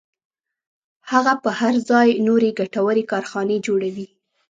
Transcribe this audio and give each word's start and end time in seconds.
هغه 1.11 1.33
پر 1.43 1.73
ځای 1.89 2.07
یې 2.11 2.23
نورې 2.27 2.49
ګټورې 2.59 3.03
کارخانې 3.11 3.57
جوړوي 3.65 4.07